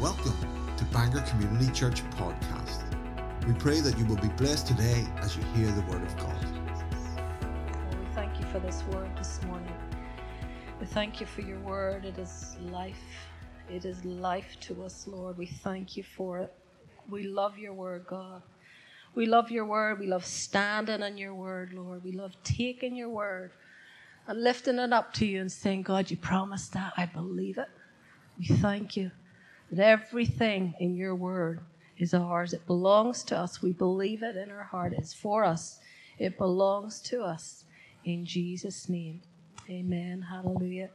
[0.00, 0.32] Welcome
[0.78, 2.84] to Bangor Community Church Podcast.
[3.46, 6.42] We pray that you will be blessed today as you hear the Word of God.
[8.00, 9.74] We thank you for this word this morning.
[10.80, 12.06] We thank you for your word.
[12.06, 13.28] It is life.
[13.68, 15.36] It is life to us, Lord.
[15.36, 16.54] We thank you for it.
[17.10, 18.40] We love your word, God.
[19.14, 20.00] We love your word.
[20.00, 22.02] We love standing on your word, Lord.
[22.02, 23.50] We love taking your word
[24.26, 26.94] and lifting it up to you and saying, God, you promised that.
[26.96, 27.68] I believe it.
[28.38, 29.10] We thank you
[29.70, 31.60] that everything in your word
[31.98, 32.52] is ours.
[32.52, 33.62] It belongs to us.
[33.62, 34.94] We believe it in our heart.
[34.96, 35.80] It's for us.
[36.18, 37.64] It belongs to us.
[38.04, 39.20] In Jesus' name.
[39.68, 40.22] Amen.
[40.22, 40.90] Hallelujah.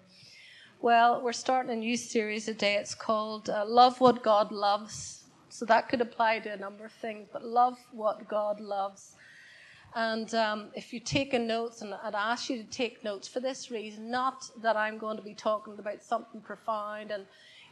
[0.82, 2.76] Well, we're starting a new series today.
[2.76, 5.24] It's called uh, Love What God Loves.
[5.50, 9.14] So that could apply to a number of things, but love what God loves.
[9.96, 13.72] And um, if you're taking notes, and I'd ask you to take notes for this
[13.72, 17.26] reason, not that I'm going to be talking about something profound and,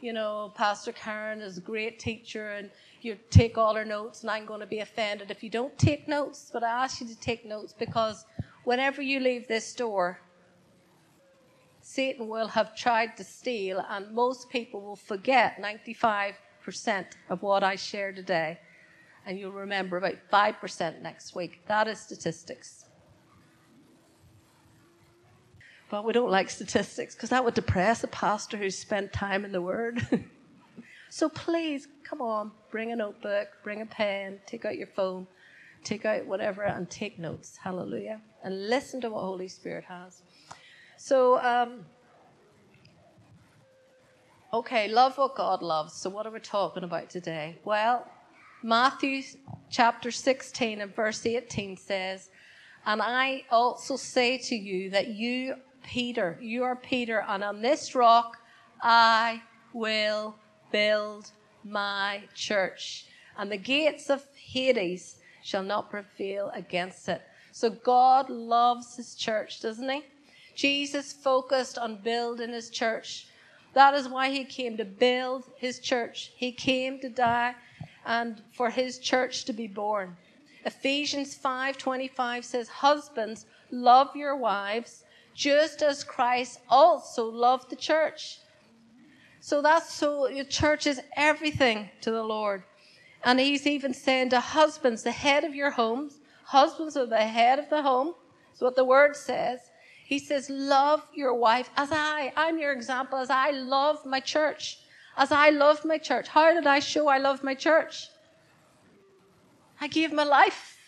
[0.04, 4.30] you know, Pastor Karen is a great teacher and you take all her notes and
[4.30, 7.18] I'm going to be offended if you don't take notes, but I ask you to
[7.20, 8.26] take notes because
[8.64, 10.20] whenever you leave this door,
[11.80, 16.34] Satan will have tried to steal, and most people will forget 95%
[17.28, 18.58] of what I share today.
[19.26, 21.60] And you'll remember about 5% next week.
[21.66, 22.83] That is statistics.
[25.94, 29.52] But we don't like statistics because that would depress a pastor who's spent time in
[29.52, 30.04] the Word.
[31.08, 35.28] so please, come on, bring a notebook, bring a pen, take out your phone,
[35.84, 37.56] take out whatever, and take notes.
[37.62, 38.20] Hallelujah.
[38.42, 40.22] And listen to what Holy Spirit has.
[40.96, 41.86] So, um,
[44.52, 45.92] okay, love what God loves.
[45.92, 47.56] So, what are we talking about today?
[47.64, 48.04] Well,
[48.64, 49.22] Matthew
[49.70, 52.30] chapter 16 and verse 18 says,
[52.84, 57.94] And I also say to you that you, Peter, you are Peter, and on this
[57.94, 58.38] rock
[58.82, 60.34] I will
[60.72, 61.30] build
[61.62, 63.06] my church,
[63.38, 67.22] and the gates of Hades shall not prevail against it.
[67.52, 70.02] So, God loves his church, doesn't he?
[70.56, 73.28] Jesus focused on building his church.
[73.74, 76.32] That is why he came to build his church.
[76.36, 77.54] He came to die
[78.06, 80.16] and for his church to be born.
[80.64, 85.03] Ephesians 5:25 says, "Husbands, love your wives,
[85.34, 88.38] just as Christ also loved the church."
[89.40, 92.62] So that's so your church is everything to the Lord.
[93.24, 97.58] And he's even saying to husbands, the head of your homes, husbands are the head
[97.58, 98.14] of the home.
[98.48, 99.60] That's what the word says.
[100.04, 102.32] He says, Love your wife as I.
[102.36, 104.78] I'm your example as I love my church.
[105.16, 106.28] As I love my church.
[106.28, 108.08] How did I show I love my church?
[109.80, 110.78] I gave my life.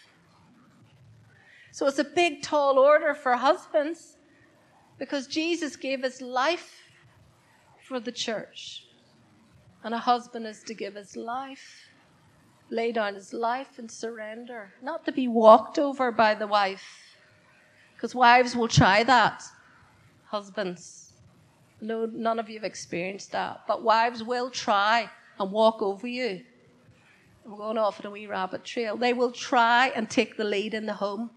[1.73, 4.16] So it's a big, tall order for husbands
[4.99, 6.83] because Jesus gave his life
[7.87, 8.85] for the church.
[9.85, 11.91] And a husband is to give his life,
[12.71, 17.07] lay down his life and surrender, not to be walked over by the wife
[17.97, 19.43] because wives will try that.
[20.27, 21.15] Husbands.
[21.81, 23.63] No, none of you have experienced that.
[23.67, 26.43] But wives will try and walk over you.
[27.45, 28.97] I'm going off on a wee rabbit trail.
[28.97, 31.31] They will try and take the lead in the home.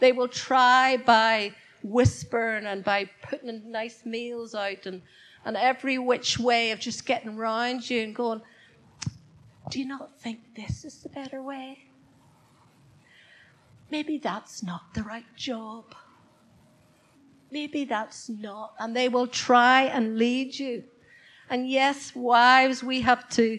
[0.00, 5.02] They will try by whispering and by putting nice meals out and,
[5.44, 8.42] and every which way of just getting round you and going,
[9.70, 11.90] Do you not think this is the better way?
[13.90, 15.94] maybe that's not the right job.
[17.50, 18.74] Maybe that's not.
[18.78, 20.84] And they will try and lead you.
[21.48, 23.58] And yes, wives, we have to,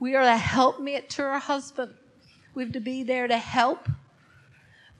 [0.00, 1.94] we are a helpmate to our husband.
[2.54, 3.88] We have to be there to help.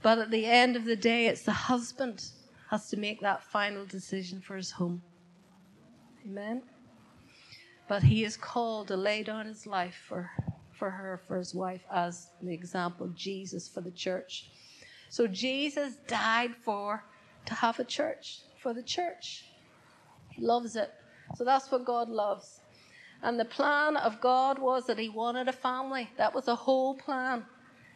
[0.02, 2.24] But at the end of the day, it's the husband
[2.70, 5.02] has to make that final decision for his home.
[6.26, 6.62] Amen.
[7.88, 10.30] But he is called to lay down his life for,
[10.72, 14.50] for her, for his wife, as the example of Jesus for the church.
[15.08, 17.02] So Jesus died for
[17.46, 19.46] to have a church, for the church.
[20.30, 20.92] He loves it.
[21.36, 22.60] So that's what God loves.
[23.22, 26.10] And the plan of God was that He wanted a family.
[26.18, 27.44] That was the whole plan.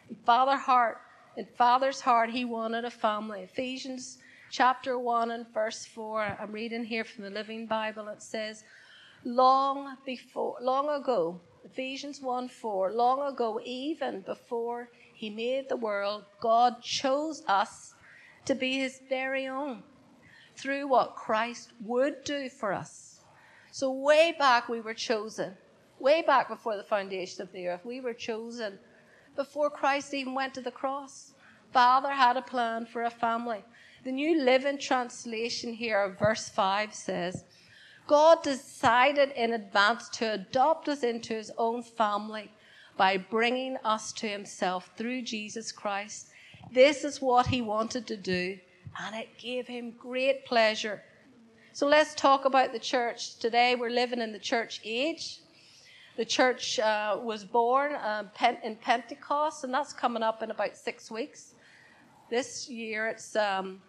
[0.09, 0.97] In Father heart,
[1.37, 3.41] in Father's heart, He wanted a family.
[3.41, 4.17] Ephesians
[4.53, 6.37] chapter 1 and verse 4.
[6.39, 8.07] I'm reading here from the Living Bible.
[8.09, 8.63] It says,
[9.25, 16.25] Long before long ago, Ephesians 1 4, long ago, even before he made the world,
[16.39, 17.95] God chose us
[18.45, 19.81] to be His very own
[20.55, 23.21] through what Christ would do for us.
[23.71, 25.57] So, way back, we were chosen.
[25.99, 28.77] Way back before the foundation of the earth, we were chosen.
[29.35, 31.33] Before Christ even went to the cross,
[31.71, 33.63] Father had a plan for a family.
[34.03, 37.45] The New Living Translation here, of verse 5 says,
[38.05, 42.51] God decided in advance to adopt us into his own family
[42.97, 46.27] by bringing us to himself through Jesus Christ.
[46.69, 48.59] This is what he wanted to do,
[48.99, 51.01] and it gave him great pleasure.
[51.71, 53.37] So let's talk about the church.
[53.37, 55.39] Today we're living in the church age.
[56.17, 58.25] The church uh, was born uh,
[58.65, 61.55] in Pentecost, and that's coming up in about six weeks.
[62.29, 63.81] This year it's, um,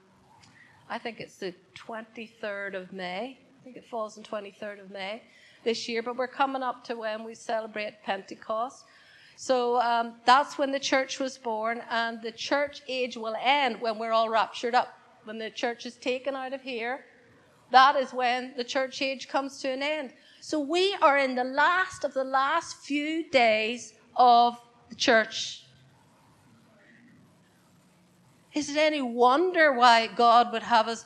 [0.88, 3.38] I think it's the 23rd of May.
[3.60, 5.22] I think it falls on 23rd of May
[5.64, 8.84] this year, but we're coming up to when we celebrate Pentecost.
[9.36, 13.98] So um, that's when the church was born, and the church age will end when
[13.98, 14.98] we're all raptured up.
[15.24, 17.06] When the church is taken out of here,
[17.72, 20.12] that is when the church age comes to an end.
[20.40, 24.60] So we are in the last of the last few days of
[24.90, 25.63] the church.
[28.54, 31.04] Is it any wonder why God would have us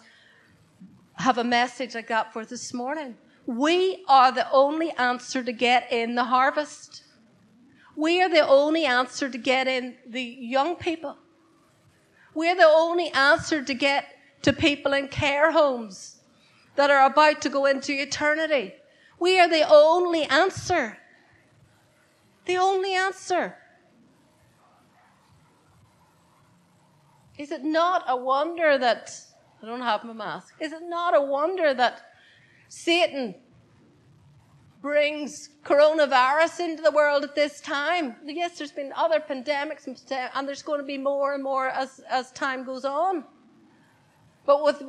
[1.15, 3.17] have a message like that for this morning?
[3.47, 7.03] We are the only answer to get in the harvest.
[7.97, 11.17] We are the only answer to get in the young people.
[12.35, 14.05] We're the only answer to get
[14.43, 16.21] to people in care homes
[16.77, 18.75] that are about to go into eternity.
[19.19, 20.99] We are the only answer.
[22.45, 23.56] The only answer.
[27.38, 29.12] Is it not a wonder that,
[29.62, 32.02] I don't have my mask, is it not a wonder that
[32.69, 33.35] Satan
[34.81, 38.14] brings coronavirus into the world at this time.
[38.25, 42.31] Yes, there's been other pandemics and there's going to be more and more as, as
[42.32, 43.25] time goes on.
[44.46, 44.82] But with,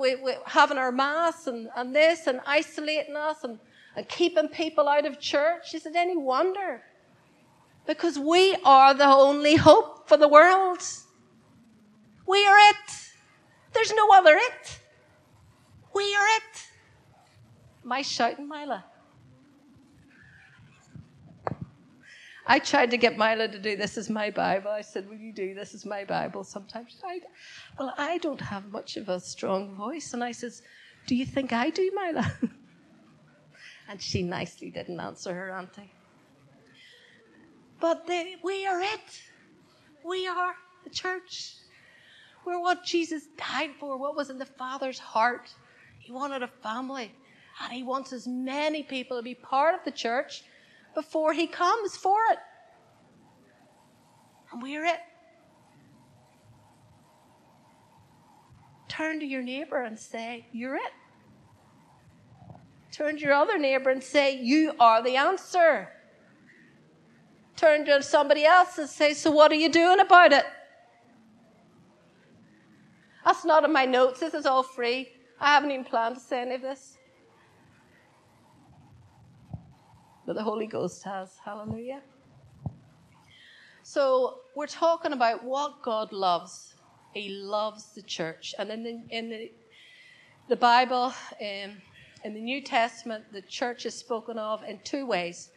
[0.45, 3.59] having our masks and, and this and isolating us and,
[3.95, 6.81] and keeping people out of church, is it any wonder?
[7.85, 10.81] Because we are the only hope for the world.
[12.29, 12.91] We are it.
[13.73, 14.79] There's no other it.
[15.95, 16.67] We are it.
[17.83, 18.85] Am I shouting, Mila?
[22.45, 24.69] I tried to get Milo to do this as my Bible.
[24.69, 26.43] I said, Will you do this as my Bible?
[26.43, 27.21] Sometimes I,
[27.79, 30.13] well, I don't have much of a strong voice.
[30.13, 30.61] And I says,
[31.07, 32.25] Do you think I do, Milo?
[33.89, 35.91] and she nicely didn't answer her auntie.
[37.79, 39.21] But they, we are it.
[40.05, 40.53] We are
[40.83, 41.55] the church.
[42.49, 45.53] We're what Jesus died for, what was in the Father's heart.
[45.99, 47.11] He wanted a family,
[47.61, 50.41] and He wants as many people to be part of the church
[50.95, 52.39] before he comes for it.
[54.51, 54.97] And we're it.
[58.87, 60.93] Turn to your neighbor and say, You're it.
[62.91, 65.89] Turn to your other neighbor and say, You are the answer.
[67.55, 70.45] Turn to somebody else and say, So what are you doing about it?
[73.29, 74.19] That's not in my notes.
[74.19, 75.07] This is all free.
[75.39, 76.97] I haven't even planned to say any of this.
[80.25, 81.37] but the Holy Ghost has.
[81.45, 82.01] Hallelujah.
[83.83, 86.73] So we're talking about what God loves.
[87.13, 88.55] He loves the church.
[88.57, 89.51] And in the, in the,
[90.47, 91.71] the Bible, um,
[92.23, 95.51] in the New Testament, the church is spoken of in two ways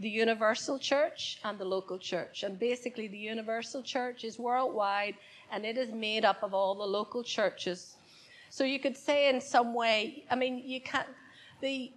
[0.00, 2.42] the universal church and the local church.
[2.42, 5.14] And basically, the universal church is worldwide
[5.52, 7.96] and it is made up of all the local churches.
[8.48, 11.06] So you could say, in some way, I mean, you can't,
[11.60, 11.92] the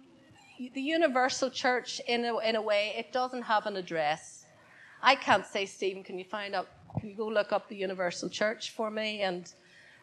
[0.74, 4.46] the universal church, in a, in a way, it doesn't have an address.
[5.02, 8.30] I can't say, Stephen, can you find out, can you go look up the universal
[8.30, 9.20] church for me?
[9.20, 9.52] And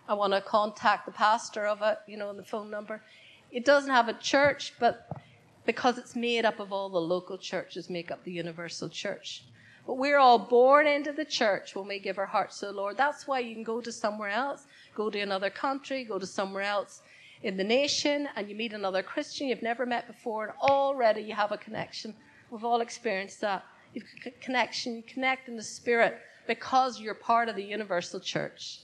[0.07, 3.01] I want to contact the pastor of it, you know, and the phone number.
[3.51, 5.09] It doesn't have a church, but
[5.65, 9.45] because it's made up of all the local churches, make up the universal church.
[9.85, 12.95] But we're all born into the church when we give our hearts to the Lord.
[12.97, 16.63] That's why you can go to somewhere else, go to another country, go to somewhere
[16.63, 17.01] else
[17.43, 21.35] in the nation and you meet another Christian you've never met before, and already you
[21.35, 22.15] have a connection.
[22.49, 23.65] We've all experienced that.
[23.93, 28.79] You've a connection, you connect in the spirit because you're part of the universal church.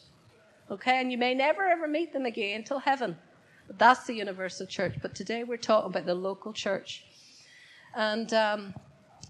[0.69, 3.17] Okay, and you may never ever meet them again until heaven.
[3.65, 4.95] But that's the universal church.
[5.01, 7.05] But today we're talking about the local church.
[7.95, 8.73] And um,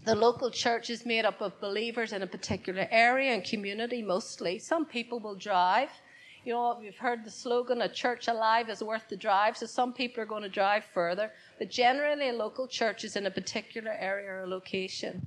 [0.05, 4.59] the local church is made up of believers in a particular area and community mostly.
[4.59, 5.89] Some people will drive
[6.45, 9.57] you know, you've heard the slogan, a church alive is worth the drive.
[9.57, 11.31] So some people are going to drive further.
[11.57, 15.25] But generally, a local church is in a particular area or location.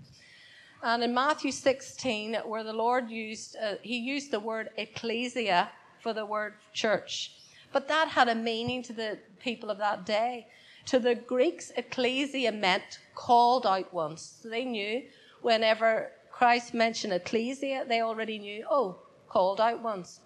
[0.82, 6.12] And in Matthew 16, where the Lord used, uh, he used the word ecclesia for
[6.12, 7.36] the word church.
[7.72, 10.48] But that had a meaning to the people of that day.
[10.86, 14.38] To the Greeks, ecclesia meant called out ones.
[14.42, 15.02] So they knew
[15.40, 18.98] whenever Christ mentioned ecclesia, they already knew, oh,
[19.28, 20.20] called out ones.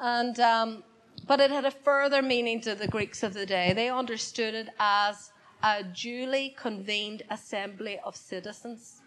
[0.00, 0.84] And um,
[1.26, 3.72] But it had a further meaning to the Greeks of the day.
[3.72, 5.30] They understood it as
[5.62, 9.02] a duly convened assembly of citizens.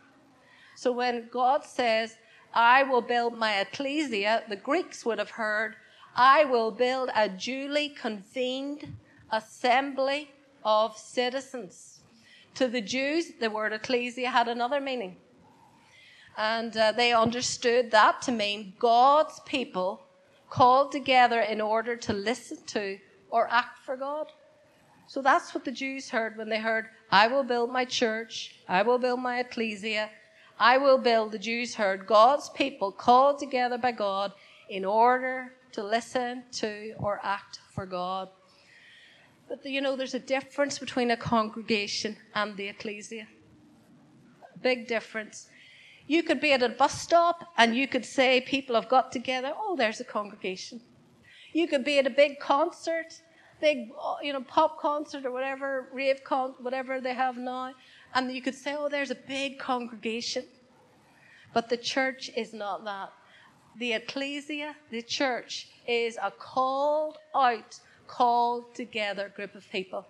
[0.75, 2.17] So when God says,
[2.53, 5.75] I will build my ecclesia, the Greeks would have heard,
[6.15, 8.95] I will build a duly convened
[9.31, 10.31] assembly
[10.65, 12.01] of citizens.
[12.55, 15.17] To the Jews, the word ecclesia had another meaning.
[16.37, 20.01] And uh, they understood that to mean God's people
[20.49, 22.97] called together in order to listen to
[23.29, 24.27] or act for God.
[25.07, 28.81] So that's what the Jews heard when they heard, I will build my church, I
[28.81, 30.09] will build my ecclesia,
[30.59, 31.31] I will build.
[31.31, 34.31] The Jews heard God's people called together by God
[34.69, 38.29] in order to listen to or act for God.
[39.47, 43.27] But you know, there's a difference between a congregation and the ecclesia.
[44.55, 45.49] A big difference.
[46.07, 49.53] You could be at a bus stop and you could say people have got together,
[49.55, 50.81] oh, there's a congregation.
[51.53, 53.21] You could be at a big concert,
[53.61, 57.73] big, oh, you know, pop concert or whatever, rave con, whatever they have now,
[58.13, 60.45] and you could say, oh, there's a big congregation.
[61.53, 63.13] But the church is not that.
[63.77, 70.05] The ecclesia, the church, is a called out, called together group of people.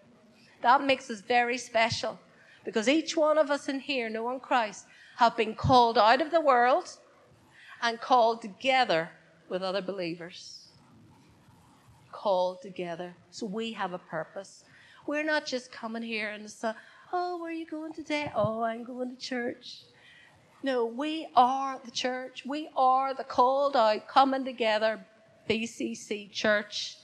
[0.62, 2.20] That makes us very special
[2.64, 4.86] because each one of us in here, knowing Christ,
[5.18, 6.98] have been called out of the world
[7.82, 9.10] and called together
[9.50, 10.68] with other believers.
[12.12, 13.16] Called together.
[13.30, 14.64] So we have a purpose.
[15.06, 16.72] We're not just coming here and say,
[17.14, 18.32] oh, where are you going today?
[18.36, 19.84] Oh, I'm going to church.
[20.64, 22.44] No, we are the church.
[22.46, 25.06] We are the called out, coming together
[25.48, 26.98] BCC church.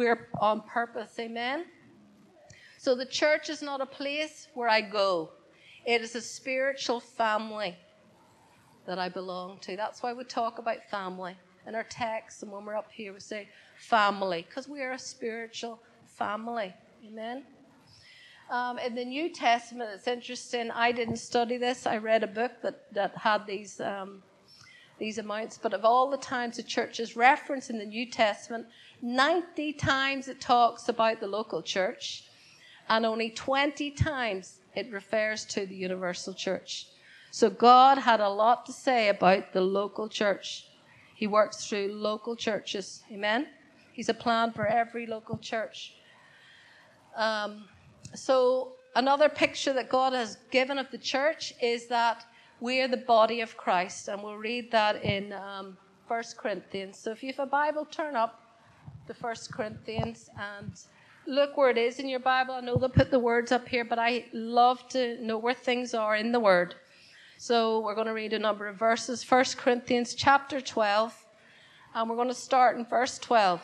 [0.00, 1.12] We're on purpose.
[1.18, 1.66] Amen.
[2.78, 5.28] So the church is not a place where I go.
[5.84, 7.76] It is a spiritual family
[8.86, 9.76] that I belong to.
[9.76, 13.20] That's why we talk about family in our text, and when we're up here, we
[13.20, 16.72] say family because we are a spiritual family.
[17.06, 17.44] Amen.
[18.50, 20.70] Um, in the New Testament, it's interesting.
[20.70, 21.86] I didn't study this.
[21.86, 24.22] I read a book that, that had these um,
[25.00, 28.66] these amounts, but of all the times the church is referenced in the New Testament,
[29.02, 32.24] 90 times it talks about the local church,
[32.88, 36.86] and only 20 times it refers to the universal church.
[37.32, 40.66] So God had a lot to say about the local church.
[41.14, 43.02] He works through local churches.
[43.10, 43.48] Amen?
[43.92, 45.94] He's a plan for every local church.
[47.16, 47.68] Um,
[48.14, 52.24] so, another picture that God has given of the church is that
[52.60, 54.08] we are the body of Christ.
[54.08, 55.76] And we'll read that in um,
[56.08, 56.98] 1 Corinthians.
[56.98, 58.40] So, if you have a Bible, turn up
[59.06, 60.72] the 1 Corinthians and
[61.26, 62.54] look where it is in your Bible.
[62.54, 65.94] I know they'll put the words up here, but I love to know where things
[65.94, 66.74] are in the Word.
[67.38, 69.28] So we're going to read a number of verses.
[69.28, 71.26] 1 Corinthians chapter 12,
[71.94, 73.62] and we're going to start in verse 12.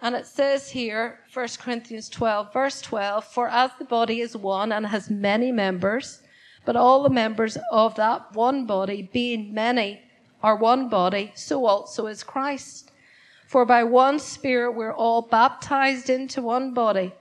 [0.00, 4.70] And it says here, 1 Corinthians 12, verse 12, For as the body is one
[4.70, 6.22] and has many members,
[6.64, 10.02] but all the members of that one body, being many,
[10.42, 12.92] are one body, so also is Christ.
[13.46, 17.14] For by one Spirit we're all baptized into one body,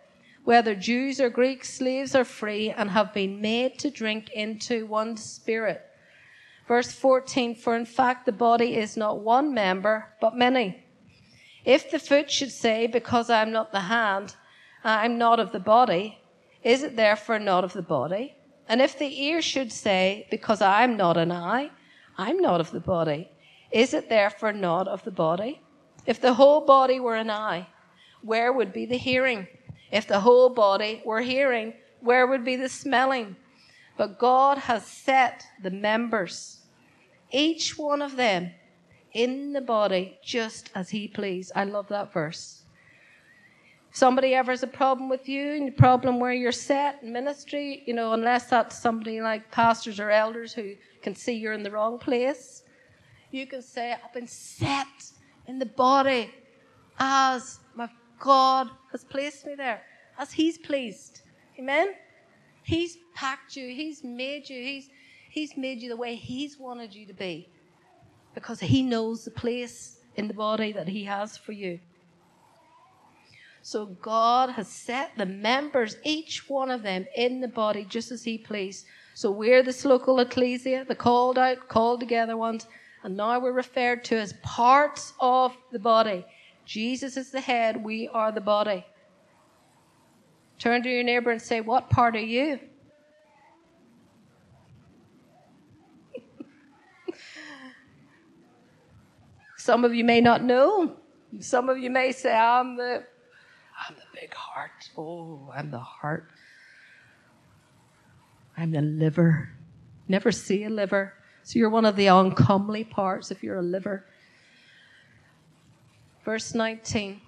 [0.43, 5.17] whether Jews or Greeks, slaves or free, and have been made to drink into one
[5.17, 5.83] Spirit.
[6.67, 10.83] Verse 14, for in fact the body is not one member, but many.
[11.63, 14.35] If the foot should say, because I am not the hand,
[14.83, 16.19] I am not of the body,
[16.63, 18.36] is it therefore not of the body?
[18.67, 21.71] And if the ear should say, because I am not an eye,
[22.17, 23.29] I'm not of the body,
[23.71, 25.61] is it therefore not of the body?
[26.05, 27.67] If the whole body were an eye,
[28.21, 29.47] where would be the hearing?
[29.91, 33.35] If the whole body were hearing, where would be the smelling?
[33.97, 36.61] But God has set the members,
[37.31, 38.51] each one of them,
[39.13, 41.51] in the body just as He pleased.
[41.55, 42.63] I love that verse.
[43.97, 47.81] Somebody ever has a problem with you and a problem where you're set in ministry,
[47.87, 51.71] you know, unless that's somebody like pastors or elders who can see you're in the
[51.71, 52.61] wrong place,
[53.31, 54.85] you can say, I've been set
[55.47, 56.29] in the body
[56.99, 57.89] as my
[58.19, 59.81] God has placed me there,
[60.19, 61.21] as He's pleased.
[61.57, 61.95] Amen?
[62.61, 64.91] He's packed you, He's made you, He's,
[65.31, 67.49] he's made you the way He's wanted you to be
[68.35, 71.79] because He knows the place in the body that He has for you.
[73.67, 78.23] So God has set the members, each one of them, in the body just as
[78.23, 78.85] He pleased.
[79.13, 82.65] So we're this local ecclesia, the called out, called together ones,
[83.03, 86.25] and now we're referred to as parts of the body.
[86.63, 88.85] Jesus is the head, we are the body.
[90.59, 92.61] Turn to your neighbor and say, What part are you?
[99.57, 100.95] Some of you may not know.
[101.41, 103.03] Some of you may say, I'm the,
[103.77, 104.89] I'm the big heart.
[104.97, 106.29] Oh, I'm the heart.
[108.57, 109.49] I'm the liver.
[110.07, 111.13] Never see a liver.
[111.43, 114.05] So you're one of the uncomely parts if you're a liver.
[116.25, 117.21] Verse 19.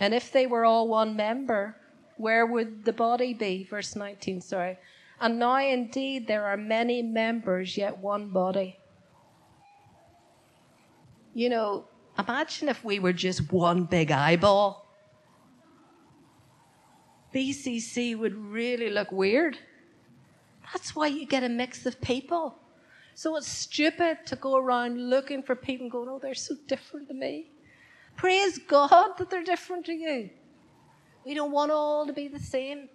[0.00, 1.76] And if they were all one member,
[2.16, 3.64] where would the body be?
[3.64, 4.78] Verse 19, sorry.
[5.20, 8.78] And now indeed there are many members, yet one body.
[11.34, 11.84] You know,
[12.18, 14.83] imagine if we were just one big eyeball.
[17.34, 19.58] BCC would really look weird.
[20.72, 22.56] That's why you get a mix of people.
[23.14, 27.08] So it's stupid to go around looking for people and going, oh, they're so different
[27.08, 27.50] to me.
[28.16, 30.30] Praise God that they're different to you.
[31.24, 32.88] We don't want all to be the same.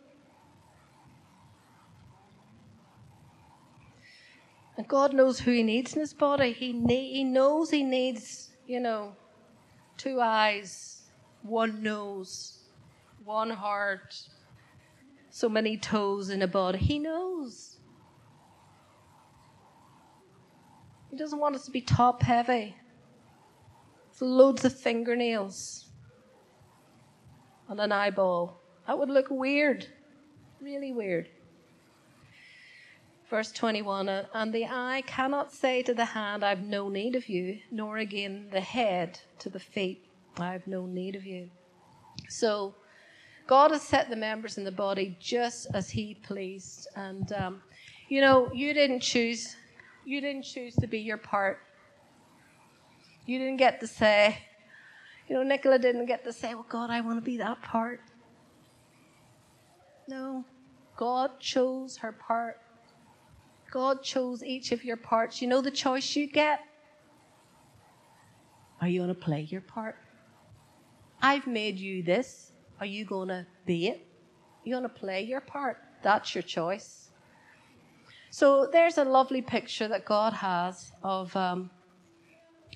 [4.78, 6.54] And God knows who He needs in His body.
[6.54, 9.16] He, ne- he knows He needs, you know,
[9.98, 11.04] two eyes,
[11.42, 12.59] one nose,
[13.30, 14.20] one heart,
[15.30, 16.80] so many toes in a body.
[16.80, 17.78] He knows.
[21.12, 22.76] He doesn't want us to be top heavy.
[24.20, 25.86] loads of fingernails
[27.70, 28.60] and an eyeball.
[28.88, 29.86] That would look weird.
[30.60, 31.30] Really weird.
[33.30, 37.30] Verse 21 uh, And the eye cannot say to the hand, I've no need of
[37.30, 40.04] you, nor again the head to the feet,
[40.40, 41.52] I've no need of you.
[42.28, 42.74] So,
[43.50, 46.88] God has set the members in the body just as He pleased.
[46.96, 47.64] And, um,
[48.08, 49.56] you know, you didn't choose.
[50.06, 51.58] You didn't choose to be your part.
[53.26, 54.38] You didn't get to say,
[55.28, 58.02] you know, Nicola didn't get to say, well, God, I want to be that part.
[60.08, 60.46] No,
[60.96, 62.62] God chose her part.
[63.72, 65.42] God chose each of your parts.
[65.42, 66.60] You know the choice you get?
[68.80, 69.96] Are you going to play your part?
[71.20, 72.49] I've made you this.
[72.80, 74.08] Are you going to be it?
[74.64, 75.78] You're going to play your part.
[76.02, 77.10] That's your choice.
[78.30, 81.72] So there's a lovely picture that God has of, um,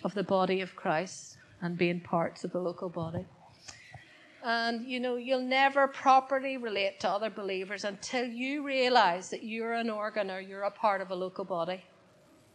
[0.04, 3.26] of the body of Christ and being parts of the local body.
[4.44, 9.74] And you know, you'll never properly relate to other believers until you realize that you're
[9.74, 11.82] an organ or you're a part of a local body.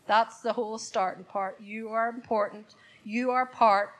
[0.06, 1.58] That's the whole starting part.
[1.60, 2.74] You are important.
[3.04, 3.90] You are part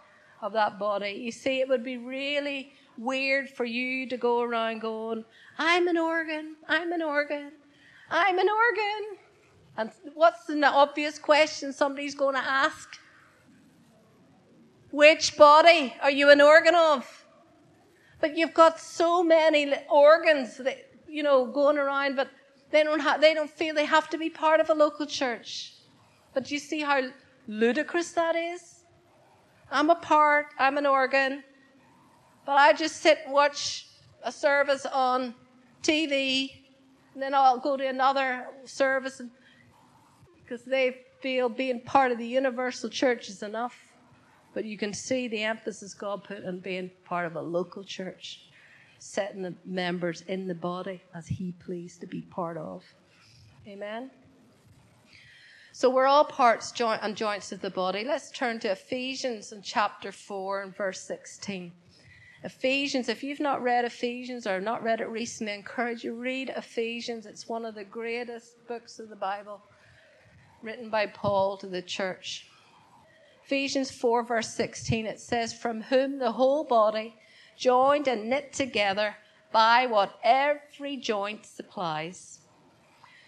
[0.43, 1.13] of that body.
[1.13, 5.25] You see, it would be really weird for you to go around going,
[5.57, 7.53] I'm an organ, I'm an organ,
[8.11, 9.19] I'm an organ.
[9.77, 12.99] And what's the obvious question somebody's going to ask?
[14.91, 17.25] Which body are you an organ of?
[18.21, 22.29] But you've got so many organs that, you know, going around, but
[22.71, 25.75] they don't, ha- they don't feel they have to be part of a local church.
[26.35, 27.03] But you see how
[27.47, 28.85] ludicrous that is?
[29.71, 31.45] I'm a part, I'm an organ,
[32.49, 33.89] but I just sit and watch
[34.23, 35.35] a service on
[35.83, 36.51] TV,
[37.13, 39.21] and then I'll go to another service
[40.35, 43.77] because they feel being part of the universal church is enough.
[44.55, 48.49] But you can see the emphasis God put on being part of a local church,
[48.99, 52.83] setting the members in the body as He pleased to be part of.
[53.67, 54.11] Amen.
[55.73, 58.05] So we're all parts joint and joints of the body.
[58.05, 61.73] Let's turn to Ephesians in chapter 4 and verse 16.
[62.45, 66.53] Ephesians, if you've not read Ephesians or not read it recently, I encourage you read
[66.57, 67.27] Ephesians.
[67.27, 69.61] It's one of the greatest books of the Bible
[70.63, 72.47] written by Paul to the church.
[73.45, 77.17] Ephesians 4, verse 16, it says, From whom the whole body,
[77.57, 79.17] joined and knit together
[79.51, 82.41] by what every joint supplies.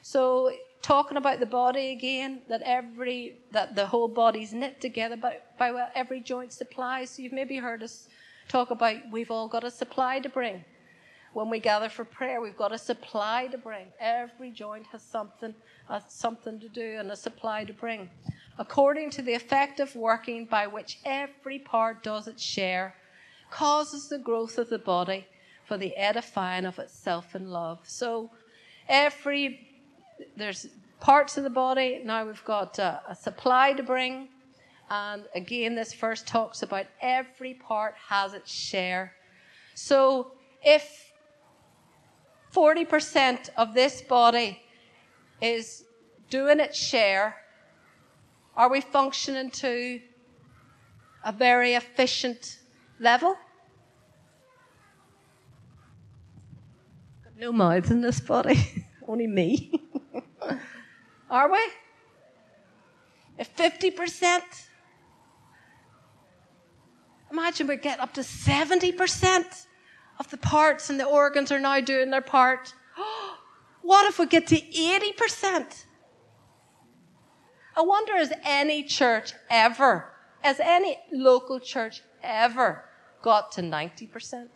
[0.02, 5.38] So, talking about the body again, that every that the whole body's knit together by,
[5.58, 7.10] by what every joint supplies.
[7.10, 8.08] So you've maybe heard us
[8.50, 10.64] talk about we've all got a supply to bring.
[11.32, 13.86] When we gather for prayer, we've got a supply to bring.
[14.00, 15.54] Every joint has something,
[15.88, 18.10] has something to do and a supply to bring
[18.60, 22.94] according to the effective working by which every part does its share,
[23.50, 25.26] causes the growth of the body
[25.64, 27.78] for the edifying of itself in love.
[27.84, 28.30] So,
[28.86, 29.66] every
[30.36, 30.66] there's
[31.00, 32.02] parts of the body.
[32.04, 34.28] Now we've got a, a supply to bring,
[34.90, 39.14] and again, this verse talks about every part has its share.
[39.74, 40.32] So,
[40.64, 41.12] if
[42.52, 44.60] 40% of this body
[45.40, 45.84] is
[46.28, 47.36] doing its share,
[48.56, 50.00] are we functioning to
[51.24, 52.58] a very efficient
[52.98, 53.36] level?
[57.24, 59.72] Got no mouths in this body, only me.
[61.30, 61.60] Are we?
[63.38, 64.42] If 50%,
[67.30, 69.66] Imagine we get up to 70%
[70.18, 72.74] of the parts and the organs are now doing their part.
[73.82, 75.84] What if we get to 80%?
[77.74, 80.12] I wonder has any church ever,
[80.42, 82.84] has any local church ever
[83.22, 84.48] got to 90%?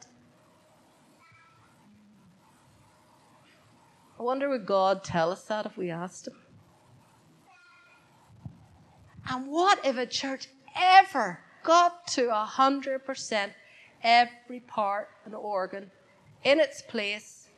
[4.19, 6.35] I wonder would God tell us that if we asked Him?
[9.31, 13.51] And what if a church ever got to 100%
[14.05, 15.91] every part and organ
[16.45, 17.49] in its place,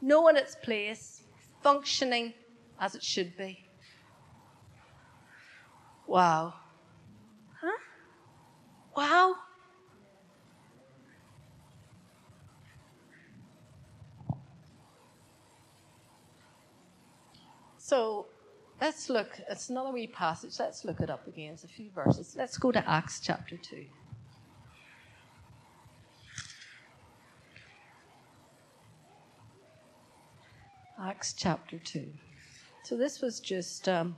[0.00, 1.22] knowing its place,
[1.62, 2.34] functioning
[2.80, 3.60] as it should be?
[6.06, 6.54] Wow.
[7.60, 7.78] Huh?
[8.96, 9.34] Wow.
[17.76, 18.26] So
[18.80, 20.58] let's look, it's another wee passage.
[20.58, 21.52] Let's look it up again.
[21.52, 22.34] It's a few verses.
[22.36, 23.84] Let's go to Acts chapter 2.
[31.02, 32.06] Acts chapter 2.
[32.84, 34.16] So this was just, um,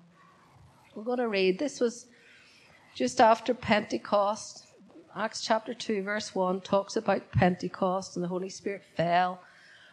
[0.95, 2.07] we're going to read, this was
[2.95, 4.67] just after Pentecost.
[5.15, 9.41] Acts chapter 2, verse 1 talks about Pentecost and the Holy Spirit fell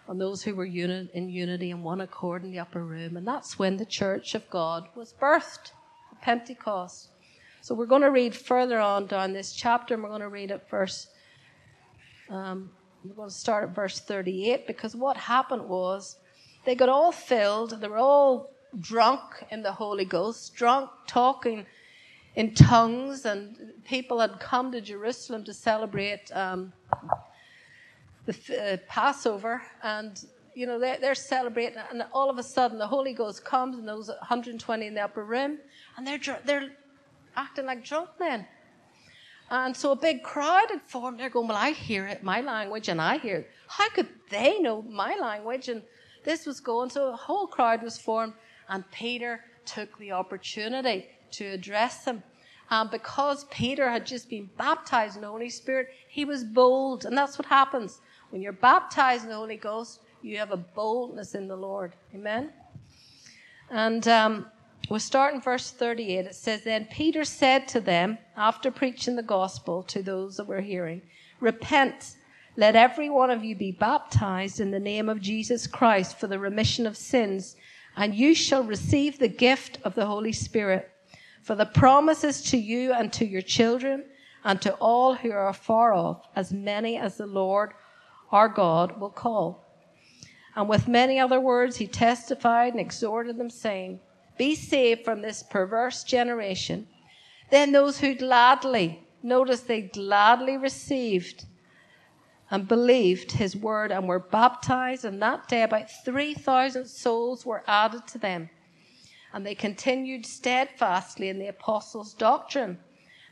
[0.10, 3.16] on those who were uni- in unity and one accord in the upper room.
[3.16, 5.72] And that's when the church of God was birthed,
[6.20, 7.10] Pentecost.
[7.62, 10.50] So we're going to read further on down this chapter, and we're going to read
[10.50, 11.08] at verse.
[12.28, 12.72] Um,
[13.04, 16.18] we're going to start at verse 38 because what happened was
[16.66, 21.68] they got all filled, they were all drunk in the Holy Ghost, drunk, talking
[22.36, 26.74] in tongues, and people had come to Jerusalem to celebrate um,
[28.30, 32.88] the uh, Passover, and you know they're, they're, celebrating, and all of a sudden the
[32.88, 35.58] Holy Ghost comes, and those 120 in the upper room,
[35.98, 36.70] and they're they're
[37.36, 38.46] acting like drunk men.
[39.52, 41.20] And so a big crowd had formed.
[41.20, 43.50] They're going, Well, I hear it, my language, and I hear it.
[43.68, 45.70] How could they know my language?
[45.70, 45.82] And
[46.24, 46.90] this was going.
[46.92, 48.34] So a whole crowd was formed,
[48.68, 52.22] and Peter took the opportunity to address them.
[52.72, 57.06] And because Peter had just been baptized in the Holy Spirit, he was bold.
[57.06, 58.00] And that's what happens.
[58.30, 61.94] When you're baptized in the Holy Ghost, you have a boldness in the Lord.
[62.14, 62.52] Amen?
[63.72, 64.46] And um,
[64.90, 66.26] we'll start in verse 38.
[66.26, 70.62] It says, Then Peter said to them, after preaching the gospel to those that were
[70.62, 71.02] hearing,
[71.40, 72.16] Repent,
[72.56, 76.38] let every one of you be baptized in the name of Jesus Christ for the
[76.38, 77.56] remission of sins,
[77.96, 80.92] and you shall receive the gift of the Holy Spirit.
[81.42, 84.06] For the promises to you and to your children
[84.44, 87.74] and to all who are far off, as many as the Lord
[88.32, 89.66] our God will call.
[90.56, 94.00] And with many other words, he testified and exhorted them, saying,
[94.38, 96.88] Be saved from this perverse generation.
[97.50, 101.46] Then those who gladly, notice they gladly received
[102.52, 108.08] and believed his word and were baptized, and that day about 3,000 souls were added
[108.08, 108.50] to them.
[109.32, 112.80] And they continued steadfastly in the apostles' doctrine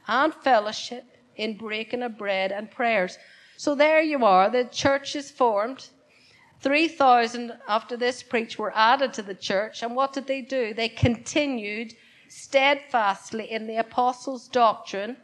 [0.07, 1.03] and fellowship,
[1.35, 3.17] in breaking of bread and prayers.
[3.57, 5.89] So there you are, the church is formed.
[6.61, 9.83] 3,000 after this preach were added to the church.
[9.83, 10.73] And what did they do?
[10.73, 11.95] They continued
[12.29, 15.17] steadfastly in the apostles' doctrine,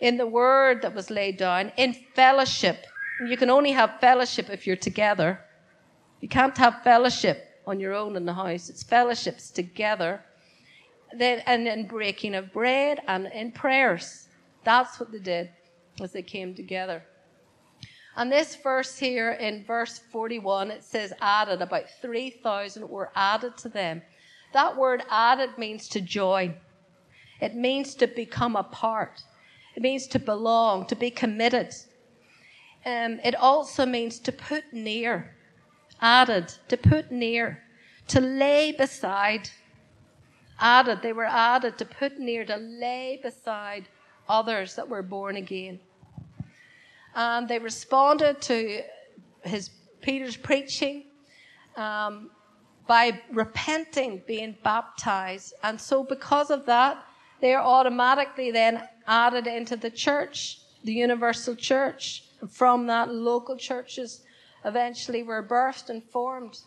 [0.00, 2.84] in the word that was laid down, in fellowship.
[3.26, 5.40] You can only have fellowship if you're together.
[6.20, 8.68] You can't have fellowship on your own in the house.
[8.68, 10.22] It's fellowships together.
[11.18, 14.28] And in breaking of bread and in prayers.
[14.64, 15.50] That's what they did
[16.02, 17.04] as they came together.
[18.16, 23.68] And this verse here in verse 41, it says added, about 3,000 were added to
[23.68, 24.02] them.
[24.52, 26.54] That word added means to join.
[27.40, 29.22] It means to become a part.
[29.74, 31.74] It means to belong, to be committed.
[32.86, 35.34] Um, it also means to put near.
[36.00, 37.62] Added, to put near,
[38.08, 39.50] to lay beside.
[40.60, 43.88] Added, they were added to put near, to lay beside
[44.28, 45.80] others that were born again
[47.14, 48.82] and they responded to
[49.42, 51.04] his Peter's preaching
[51.76, 52.30] um,
[52.86, 57.04] by repenting, being baptized, and so because of that,
[57.40, 62.24] they are automatically then added into the church, the universal church.
[62.40, 64.22] And from that, local churches
[64.64, 66.58] eventually were birthed and formed.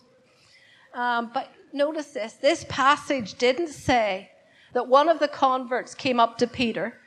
[0.94, 4.32] Um, but notice this: this passage didn't say
[4.74, 7.00] that one of the converts came up to Peter,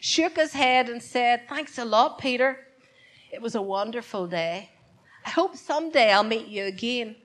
[0.00, 2.58] shook his head, and said, "Thanks a lot, Peter."
[3.30, 4.70] It was a wonderful day.
[5.24, 7.16] I hope someday I'll meet you again.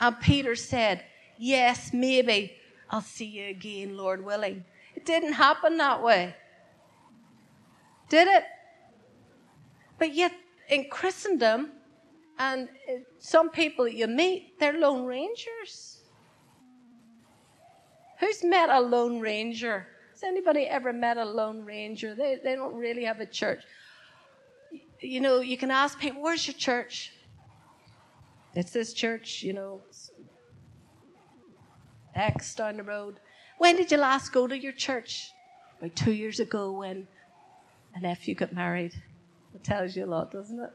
[0.00, 1.04] And Peter said,
[1.38, 2.56] Yes, maybe
[2.90, 4.64] I'll see you again, Lord willing.
[4.94, 6.34] It didn't happen that way.
[8.08, 8.44] Did it?
[9.98, 10.32] But yet,
[10.68, 11.70] in Christendom,
[12.38, 15.98] and uh, some people you meet, they're Lone Rangers.
[18.20, 19.86] Who's met a Lone Ranger?
[20.12, 22.14] Has anybody ever met a Lone Ranger?
[22.14, 23.62] They, they don't really have a church.
[25.04, 27.12] You know, you can ask people, where's your church?
[28.54, 29.82] It's this church, you know,
[32.14, 33.20] X down the road.
[33.58, 35.30] When did you last go to your church?
[35.78, 37.06] About two years ago when
[37.94, 38.94] a nephew got married.
[39.54, 40.70] It tells you a lot, doesn't it?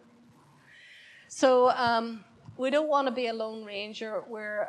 [1.28, 2.24] So um,
[2.58, 4.24] we don't want to be a lone ranger.
[4.28, 4.68] We're,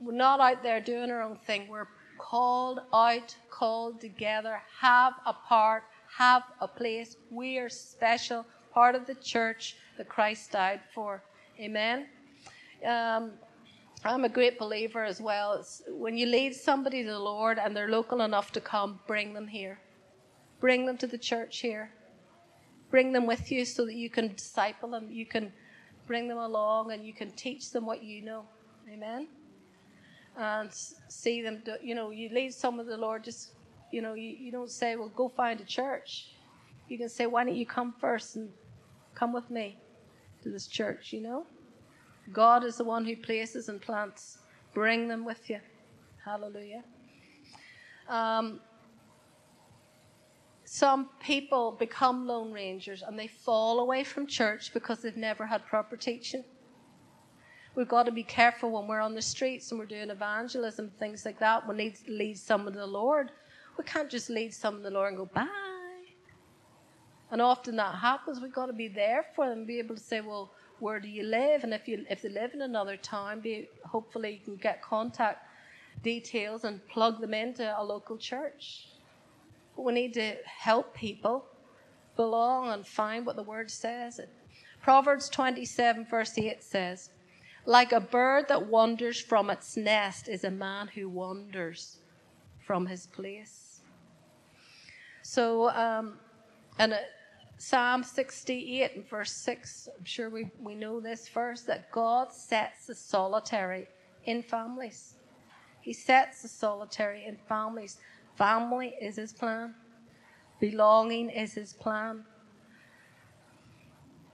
[0.00, 1.66] we're not out there doing our own thing.
[1.68, 1.88] We're
[2.18, 5.82] called out, called together, have a part,
[6.16, 7.16] have a place.
[7.30, 11.22] We are special, part of the church that Christ died for.
[11.60, 12.06] Amen.
[12.86, 13.32] Um,
[14.04, 15.52] I'm a great believer as well.
[15.54, 19.32] It's when you lead somebody to the Lord and they're local enough to come, bring
[19.32, 19.78] them here.
[20.60, 21.90] Bring them to the church here.
[22.90, 25.08] Bring them with you so that you can disciple them.
[25.10, 25.52] You can
[26.06, 28.44] bring them along and you can teach them what you know.
[28.92, 29.28] Amen.
[30.36, 30.70] And
[31.08, 33.52] see them, do, you know, you lead some of the Lord, just,
[33.92, 36.32] you know, you, you don't say, well, go find a church.
[36.88, 38.50] You can say, why don't you come first and
[39.14, 39.78] come with me
[40.42, 41.46] to this church, you know?
[42.32, 44.38] God is the one who places and plants.
[44.74, 45.60] Bring them with you.
[46.24, 46.84] Hallelujah.
[48.08, 48.60] Um,
[50.64, 55.66] some people become lone rangers and they fall away from church because they've never had
[55.66, 56.44] proper teaching.
[57.74, 61.24] We've got to be careful when we're on the streets and we're doing evangelism, things
[61.24, 61.66] like that.
[61.66, 63.32] We need to lead someone to the Lord.
[63.78, 65.71] We can't just lead someone to the Lord and go, bye.
[67.32, 68.40] And often that happens.
[68.40, 71.22] We've got to be there for them, be able to say, well, where do you
[71.22, 71.64] live?
[71.64, 75.46] And if you if they live in another town, be, hopefully you can get contact
[76.02, 78.88] details and plug them into a local church.
[79.74, 81.46] But we need to help people
[82.16, 84.20] belong and find what the word says.
[84.82, 87.10] Proverbs 27, verse 8 says,
[87.64, 91.98] Like a bird that wanders from its nest is a man who wanders
[92.66, 93.80] from his place.
[95.22, 96.18] So, um,
[96.78, 96.98] and
[97.64, 102.88] Psalm 68 and verse 6, I'm sure we, we know this verse, that God sets
[102.88, 103.86] the solitary
[104.24, 105.14] in families.
[105.80, 107.98] He sets the solitary in families.
[108.34, 109.76] Family is his plan.
[110.58, 112.24] Belonging is his plan.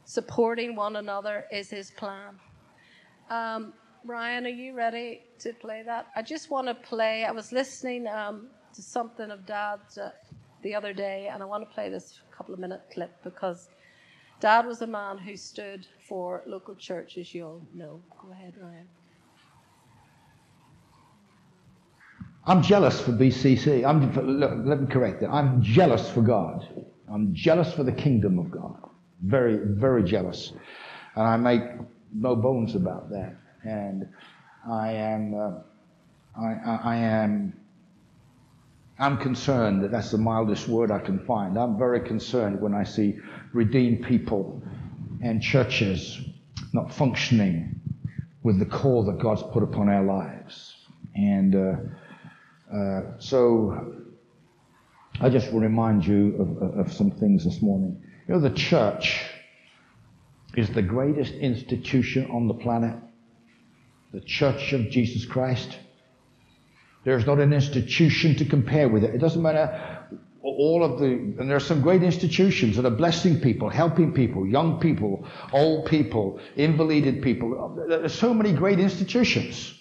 [0.07, 2.41] Supporting one another is his plan.
[3.29, 3.75] Um,
[4.07, 6.07] Ryan, are you ready to play that?
[6.17, 7.27] I just want to play.
[7.27, 10.13] I was listening um, to something of Dad's uh,
[10.63, 13.69] the other day, and I want to play this couple of minute clip because
[14.41, 18.01] Dad was a man who stood for local church, as you all know.
[18.23, 18.87] Go ahead, Ryan.
[22.47, 23.85] I'm jealous for BCC.
[23.85, 25.31] I'm, look, let me correct that.
[25.31, 26.67] I'm jealous for God.
[27.13, 28.89] I'm jealous for the kingdom of God.
[29.23, 30.53] Very, very jealous.
[31.17, 31.63] And I make
[32.15, 33.35] no bones about that.
[33.65, 34.09] And
[34.71, 37.53] I am, uh, I, I, I am
[38.99, 41.57] I'm concerned that that's the mildest word I can find.
[41.57, 43.19] I'm very concerned when I see
[43.53, 44.61] redeemed people
[45.23, 46.21] and churches
[46.73, 47.81] not functioning
[48.43, 50.75] with the call that God's put upon our lives.
[51.15, 53.95] And uh, uh, so
[55.21, 58.03] I just will remind you of, of some things this morning.
[58.27, 59.25] You know, the church
[60.57, 62.97] is the greatest institution on the planet.
[64.13, 65.79] The church of Jesus Christ
[67.05, 69.15] there's not an institution to compare with it.
[69.15, 70.07] It doesn't matter
[70.43, 74.47] all of the, and there are some great institutions that are blessing people, helping people,
[74.47, 77.85] young people, old people, invalided people.
[77.89, 79.75] There are so many great institutions.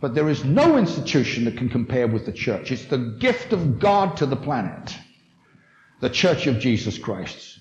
[0.00, 2.72] But there is no institution that can compare with the church.
[2.72, 4.96] It's the gift of God to the planet.
[6.00, 7.60] The church of Jesus Christ.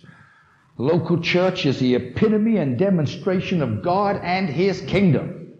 [0.77, 5.60] The local church is the epitome and demonstration of God and His kingdom.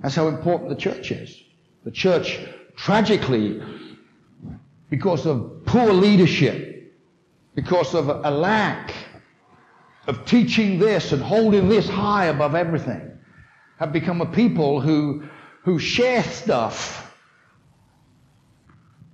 [0.00, 1.38] That's how important the church is.
[1.84, 2.38] The church,
[2.76, 3.62] tragically,
[4.90, 6.94] because of poor leadership,
[7.54, 8.94] because of a lack
[10.06, 13.18] of teaching this and holding this high above everything,
[13.78, 15.22] have become a people who,
[15.62, 17.14] who share stuff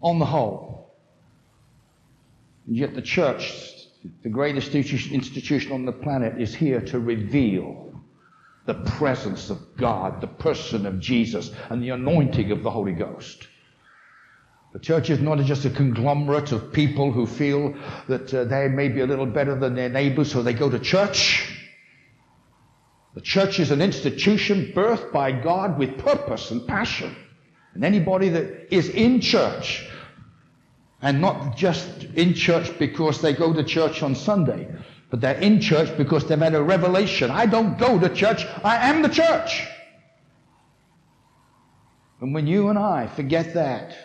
[0.00, 0.94] on the whole.
[2.66, 3.52] And yet the church,
[4.22, 7.93] the greatest institution on the planet, is here to reveal
[8.66, 13.46] the presence of God, the person of Jesus, and the anointing of the Holy Ghost.
[14.72, 17.74] The church is not just a conglomerate of people who feel
[18.08, 20.80] that uh, they may be a little better than their neighbors, so they go to
[20.80, 21.48] church.
[23.14, 27.14] The church is an institution birthed by God with purpose and passion.
[27.74, 29.88] And anybody that is in church,
[31.00, 34.68] and not just in church because they go to church on Sunday,
[35.14, 37.30] But they're in church because they've had a revelation.
[37.30, 39.64] I don't go to church, I am the church.
[42.20, 43.96] And when you and I forget that,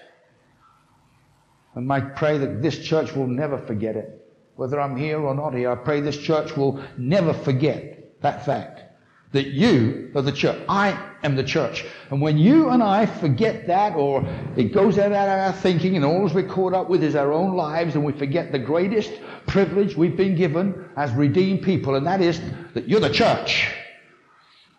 [1.73, 4.23] and I pray that this church will never forget it,
[4.55, 8.83] whether I'm here or not here, I pray this church will never forget that fact
[9.31, 10.59] that you are the church.
[10.67, 11.85] I am the church.
[12.09, 16.03] And when you and I forget that, or it goes out of our thinking, and
[16.03, 19.11] all we're caught up with is our own lives, and we forget the greatest
[19.45, 22.41] privilege we've been given as redeemed people, and that is
[22.73, 23.71] that you're the church.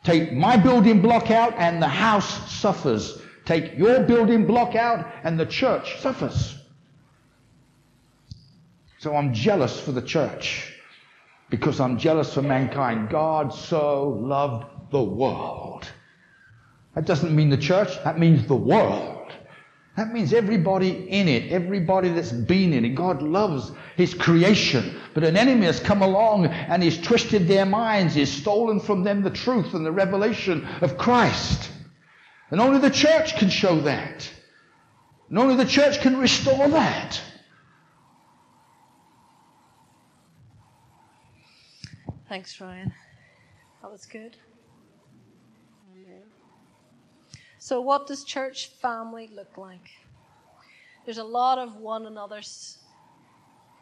[0.03, 3.21] Take my building block out, and the house suffers.
[3.45, 6.57] Take your building block out, and the church suffers.
[8.99, 10.70] So I'm jealous for the church
[11.51, 13.11] because I'm jealous for mankind.
[13.11, 15.87] God so loved the world.
[16.95, 19.17] That doesn't mean the church, that means the world.
[19.97, 22.91] That means everybody in it, everybody that's been in it.
[22.91, 24.97] God loves His creation.
[25.13, 29.23] But an enemy has come along and he's twisted their minds, he's stolen from them
[29.23, 31.71] the truth and the revelation of Christ.
[32.51, 34.31] And only the church can show that.
[35.29, 37.21] And only the church can restore that.
[42.31, 42.93] Thanks, Ryan.
[43.83, 44.37] That was good.
[47.59, 49.91] So, what does church family look like?
[51.05, 52.79] There's a lot of one another's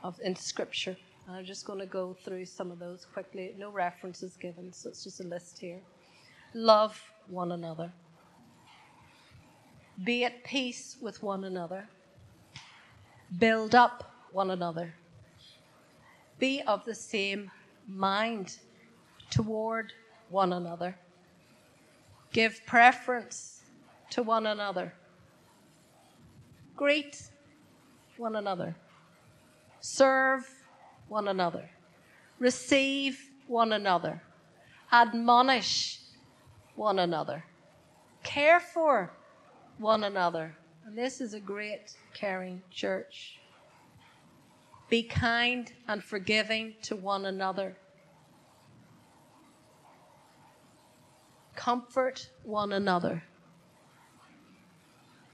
[0.03, 0.97] of in Scripture.
[1.27, 3.55] And I'm just going to go through some of those quickly.
[3.59, 5.81] No references given, so it's just a list here.
[6.55, 7.93] Love one another.
[10.05, 11.87] Be at peace with one another.
[13.39, 14.95] Build up one another.
[16.39, 17.51] Be of the same
[17.89, 18.59] mind
[19.31, 19.93] toward
[20.29, 20.97] one another.
[22.33, 23.63] Give preference
[24.11, 24.93] to one another.
[26.77, 27.23] Greet
[28.17, 28.77] one another.
[29.81, 30.49] Serve
[31.09, 31.69] one another.
[32.39, 34.23] Receive one another.
[34.93, 36.01] Admonish
[36.77, 37.45] one another.
[38.23, 39.11] Care for
[39.79, 40.55] one another.
[40.87, 43.38] And this is a great caring church.
[44.89, 47.77] Be kind and forgiving to one another.
[51.55, 53.23] Comfort one another.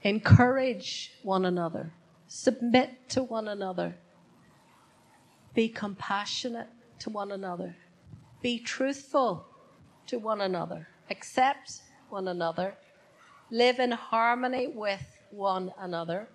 [0.01, 1.93] Encourage one another.
[2.27, 3.95] Submit to one another.
[5.53, 6.67] Be compassionate
[6.99, 7.77] to one another.
[8.41, 9.45] Be truthful
[10.07, 10.89] to one another.
[11.09, 12.75] Accept one another.
[13.49, 16.27] Live in harmony with one another.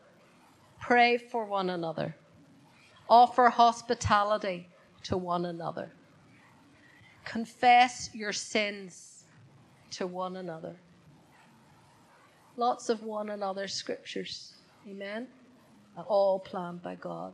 [0.80, 2.14] Pray for one another
[3.10, 4.68] Offer hospitality
[5.02, 5.90] to one another.
[7.24, 9.24] Confess your sins
[9.90, 10.76] to one another.
[12.56, 14.52] Lots of one another scriptures.
[14.88, 15.26] Amen.
[16.06, 17.32] All planned by God.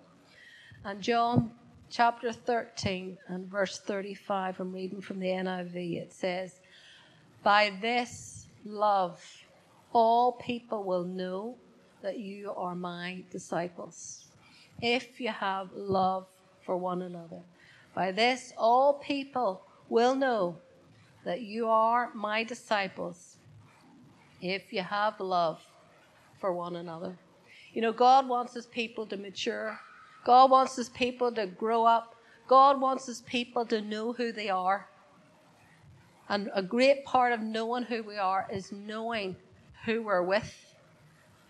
[0.83, 1.51] And John
[1.91, 5.99] chapter 13 and verse 35, I'm reading from the NIV.
[5.99, 6.61] It says,
[7.43, 9.23] By this love,
[9.93, 11.57] all people will know
[12.01, 14.26] that you are my disciples
[14.83, 16.27] if you have love
[16.65, 17.41] for one another.
[17.95, 20.57] By this, all people will know
[21.25, 23.37] that you are my disciples
[24.41, 25.61] if you have love
[26.41, 27.17] for one another.
[27.73, 29.79] You know, God wants his people to mature.
[30.25, 32.15] God wants his people to grow up.
[32.49, 34.89] God wants his people to know who they are.
[36.29, 39.37] And a great part of knowing who we are is knowing
[39.85, 40.75] who we're with,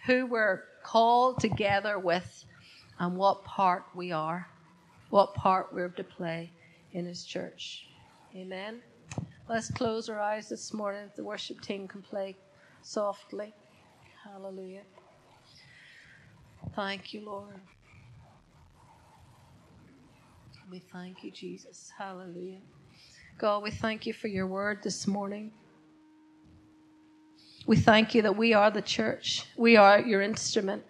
[0.07, 2.45] who we're called together with,
[2.99, 4.47] and what part we are,
[5.11, 6.51] what part we're to play
[6.93, 7.87] in His church.
[8.35, 8.81] Amen.
[9.49, 11.11] Let's close our eyes this morning.
[11.17, 12.37] The worship team can play
[12.83, 13.55] softly.
[14.25, 14.83] Hallelujah.
[16.75, 17.61] Thank you, Lord.
[20.71, 21.93] We thank you, Jesus.
[21.97, 22.61] Hallelujah.
[23.39, 25.53] God, we thank you for your word this morning.
[27.67, 29.45] We thank you that we are the church.
[29.57, 30.83] We are your instrument.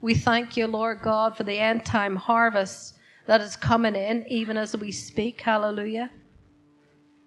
[0.00, 2.94] We thank you, Lord God, for the end time harvest
[3.26, 5.40] that is coming in, even as we speak.
[5.40, 6.10] Hallelujah.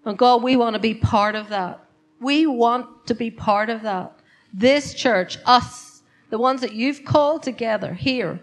[0.05, 1.83] And God, we want to be part of that.
[2.19, 4.19] We want to be part of that.
[4.53, 8.39] This church, us, the ones that you've called together here,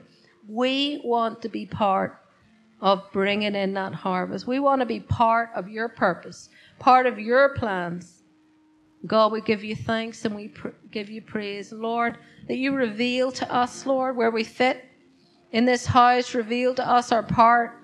[0.48, 2.18] we want to be part
[2.80, 4.46] of bringing in that harvest.
[4.46, 6.48] We want to be part of your purpose,
[6.78, 8.17] part of your plans.
[9.06, 11.72] God, we give you thanks and we pr- give you praise.
[11.72, 12.18] Lord,
[12.48, 14.84] that you reveal to us, Lord, where we fit
[15.52, 17.78] in this house, reveal to us our part.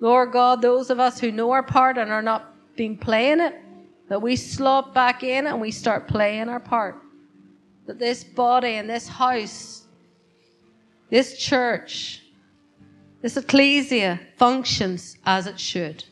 [0.00, 3.54] Lord God, those of us who know our part and are not being playing it,
[4.08, 6.96] that we slot back in and we start playing our part.
[7.86, 9.84] That this body and this house,
[11.10, 12.22] this church,
[13.20, 16.04] this ecclesia functions as it should.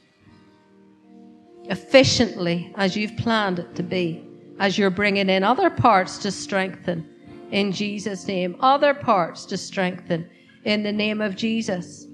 [1.71, 4.25] efficiently as you've planned it to be,
[4.61, 7.09] as you're bringing in other parts to strengthen
[7.51, 10.29] in Jesus' name, other parts to strengthen
[10.65, 12.07] in the name of Jesus.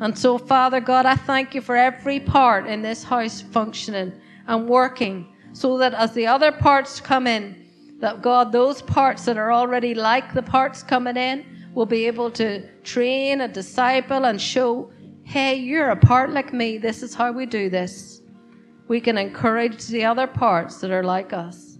[0.00, 4.12] And so, Father God, I thank you for every part in this house functioning
[4.48, 9.38] and working so that as the other parts come in, that God, those parts that
[9.38, 14.40] are already like the parts coming in, will be able to train and disciple and
[14.40, 14.92] show,
[15.22, 16.78] hey, you're a part like me.
[16.78, 18.22] This is how we do this.
[18.88, 21.71] We can encourage the other parts that are like us.